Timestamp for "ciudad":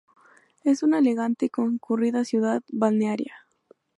2.25-2.63